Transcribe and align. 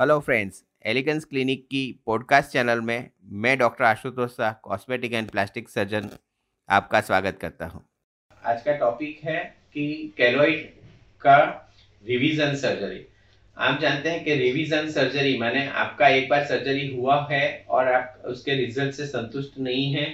Hello 0.00 0.18
friends 0.20 0.62
elegance 0.86 1.24
clinic 1.24 1.66
की 1.66 1.80
podcast 2.06 2.50
channel 2.50 2.80
में 2.80 3.10
मैं 3.24 3.56
doctor 3.58 3.84
Ashutosh 3.84 4.30
Shah 4.30 4.52
cosmetic 4.52 5.12
and 5.12 5.30
plastic 5.30 5.68
surgeon 5.68 6.08
आपका 6.68 7.00
स्वागत 7.00 7.38
करता 7.40 7.66
हूँ। 7.66 7.82
आज 8.44 8.62
का 8.62 8.72
टॉपिक 8.72 9.20
है 9.24 9.38
कि 9.74 10.14
कैलोइड 10.18 10.70
का 11.20 11.38
रिवीजन 12.04 12.54
सर्जरी 12.54 13.04
आप 13.56 13.80
जानते 13.80 14.10
हैं 14.10 14.24
कि 14.24 14.34
रिवीजन 14.34 14.90
सर्जरी 14.90 15.36
माने 15.38 15.66
आपका 15.66 16.08
एक 16.08 16.28
बार 16.28 16.44
सर्जरी 16.44 16.96
हुआ 16.96 17.28
है 17.30 17.66
और 17.68 17.88
आप 17.88 18.22
उसके 18.26 18.54
रिज़ल्ट 18.54 18.94
से 18.94 19.06
संतुष्ट 19.06 19.58
नहीं 19.58 19.92
है 19.94 20.06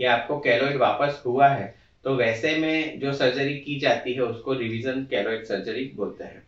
या 0.00 0.14
आपको 0.14 0.40
कैलोइड 0.40 0.76
वापस 0.76 1.22
हुआ 1.26 1.48
है 1.48 1.74
तो 2.04 2.16
वैसे 2.16 2.56
में 2.56 3.00
जो 3.00 3.12
सर्जरी 3.12 3.58
की 3.60 3.78
जाती 3.80 4.14
है 4.14 4.20
उसको 4.20 4.52
रिवीजन 4.52 5.06
कैलोइड 5.10 5.44
सर्जरी 5.44 5.92
बोलते 5.94 6.24
हैं। 6.24 6.46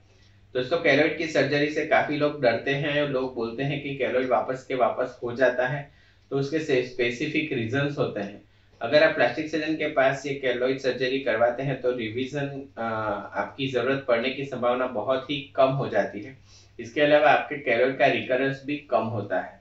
दोस्तों 0.54 0.78
कैलोइड 0.78 1.16
की 1.18 1.26
सर्जरी 1.26 1.68
से 1.70 1.84
काफ़ी 1.86 2.16
लोग 2.16 2.40
डरते 2.42 2.70
हैं 2.74 3.00
और 3.02 3.10
लोग 3.10 3.34
बोलते 3.34 3.62
हैं 3.62 3.80
कि 3.82 3.94
कैलोइड 3.96 4.28
वापस 4.28 4.64
के 4.68 4.74
वापस 4.74 5.18
हो 5.22 5.32
जाता 5.32 5.66
है 5.66 5.82
तो 6.30 6.38
उसके 6.38 6.58
स्पेसिफिक 6.58 7.52
रीजंस 7.52 7.98
होते 7.98 8.20
हैं। 8.20 8.40
अगर 8.80 9.02
आप 9.02 9.14
प्लास्टिक 9.14 9.48
सर्जन 9.50 9.74
के 9.74 9.88
पास 9.92 10.26
ये 10.26 10.34
कैलोइड 10.36 10.78
सर्जरी 10.78 11.18
करवाते 11.20 11.62
हैं 11.62 11.80
तो 11.80 11.92
रिवीजन 11.92 12.66
आपकी 12.78 13.68
ज़रूरत 13.68 14.04
पड़ने 14.08 14.30
की 14.30 14.44
संभावना 14.44 14.86
बहुत 14.88 15.30
ही 15.30 15.38
कम 15.56 15.72
हो 15.72 15.88
जाती 15.88 16.22
है। 16.22 16.36
इसके 16.78 17.00
अलावा 17.00 17.30
आपके 17.30 17.58
कैलोइड 17.60 17.96
का 17.98 18.06
रिकरेंस 18.08 18.62
भी 18.66 18.76
कम 18.90 19.04
होता 19.14 19.40
है। 19.40 19.58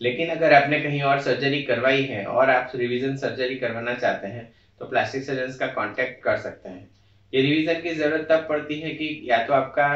लेकिन 0.00 0.30
अगर 0.30 0.52
आपने 0.52 0.80
कहीं 0.80 1.02
और 1.02 1.20
सर्जरी 1.20 1.62
करवाई 1.64 2.02
है 2.04 2.24
और 2.26 2.50
आप 2.50 2.72
रिवीजन 2.76 3.16
सर्जरी 3.18 3.56
करवाना 3.56 3.94
चाहते 3.96 4.26
हैं 4.28 4.50
तो 4.80 4.86
प्लास्टिक 4.86 5.24
सर्जन 5.24 5.56
का 5.58 5.66
कॉन्टेक्ट 5.74 6.22
कर 6.24 6.36
सकते 6.38 6.68
हैं। 6.68 6.88
ये 7.32 7.42
रिवीजन 7.42 7.80
की 7.82 7.94
ज़रूरत 7.94 8.26
तब 8.30 8.46
पड़ती 8.48 8.78
है 8.80 8.90
कि 8.90 9.20
या 9.24 9.38
तो 9.46 9.52
आपका 9.52 9.88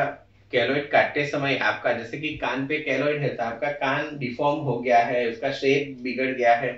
कैलोइड 0.52 0.90
काटते 0.90 1.24
समय 1.26 1.56
आपका, 1.58 1.92
जैसे 1.92 2.18
कि 2.18 2.28
कान 2.38 2.66
पे 2.66 2.78
कैलोइड 2.80 3.22
है 3.22 3.28
तो 3.36 3.42
आपका 3.44 3.70
कान 3.74 4.16
डिफॉर्म 4.18 4.60
हो 4.60 4.78
गया 4.80 4.98
है, 4.98 5.28
उसका 5.30 5.50
शेप 5.52 5.96
बिगड़ 6.02 6.30
गया 6.30 6.54
है, 6.56 6.70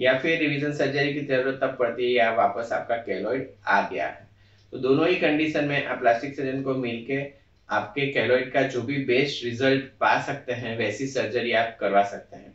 या 0.00 0.18
फिर 0.18 0.38
रिवीजन 0.40 0.72
सर्जरी 0.74 1.12
की 1.14 1.20
ज़रूरत 1.26 1.58
तब 1.62 1.76
पड़ती 1.78 2.04
है 2.04 2.10
या 2.10 2.30
वापस 2.34 2.72
आपका 2.72 2.96
कैलोइड 3.02 3.48
आ 3.66 3.80
गया 3.88 4.06
है। 4.06 4.26
तो 4.72 4.78
दोनों 4.78 5.08
ही 5.08 5.14
कंडीशन 5.16 5.64
में 5.64 5.84
आप 5.84 5.98
प्लास्टिक 6.00 6.34
सर्जन 6.34 6.62
को 6.62 6.74
मिलके 6.76 7.20
आपके 7.68 8.06
कैलोइड 8.12 8.52
का 8.52 8.62
जो 8.64 8.82
भी 8.82 8.98
बेस्ट 9.04 9.44
रिज़ल्ट 9.44 9.84
पा 10.00 10.20
सकते 10.22 10.52
हैं, 10.52 10.76
वैसी 10.78 11.06
सर्जरी 11.06 11.52
आप 11.54 11.76
करवा 11.80 12.02
सकते 12.04 12.36
हैं। 12.36 12.54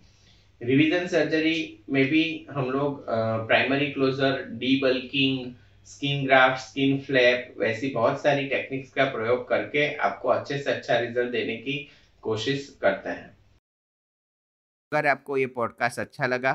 रिवीजन 0.61 1.07
सर्जरी 1.07 1.83
में 1.89 2.05
भी 2.05 2.23
हम 2.51 2.69
लोग 2.69 3.05
primary 3.47 3.89
closure 3.91 4.45
debulking 4.83 5.51
skin 5.85 6.25
graft, 6.25 6.61
skin 6.61 6.99
flap, 7.01 7.55
वैसी 7.59 7.89
बहुत 7.89 8.21
सारी 8.21 8.47
टेक्निक्स 8.47 8.91
का 8.93 9.05
प्रयोग 9.05 9.47
करके 9.49 9.93
आपको 9.95 10.29
अच्छे 10.29 10.57
से 10.57 10.71
अच्छा 10.71 10.99
रिज़ल्ट 10.99 11.31
देने 11.31 11.55
की 11.57 11.77
कोशिश 12.23 12.67
करते 12.81 13.09
हैं। 13.09 13.29
अगर 14.91 15.07
आपको 15.07 15.37
ये 15.37 15.45
पॉडकास्ट 15.47 15.99
अच्छा 15.99 16.27
लगा 16.27 16.53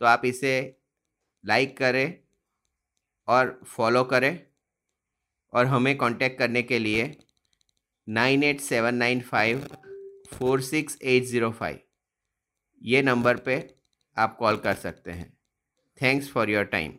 तो 0.00 0.06
आप 0.06 0.24
इसे 0.24 0.52
लाइक 1.44 1.76
करें 1.78 2.18
और 3.28 3.60
फॉलो 3.66 4.04
करें 4.04 4.38
और 5.52 5.66
हमें 5.66 5.96
कांटेक्ट 5.98 6.38
करने 6.38 6.62
के 6.62 6.78
लिए 6.78 7.04
nine 8.08 8.42
eight 8.42 8.60
seven 8.60 8.94
nine 8.94 9.20
five 9.20 9.66
four 10.28 10.60
six 10.62 10.98
eight 11.02 11.24
zero 11.24 11.50
five 11.52 11.78
ये 12.82 13.02
नंबर 13.02 13.36
पे 13.36 13.56
आप 14.16 14.36
कॉल 14.36 14.56
कर 14.56 14.74
सकते 14.74 15.10
हैं। 15.10 15.32
Thanks 16.00 16.30
for 16.30 16.50
your 16.50 16.64
time. 16.64 16.92